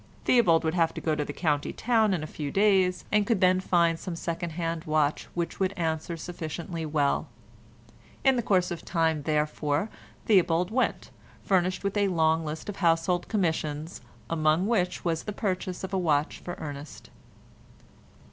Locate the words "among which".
14.27-15.05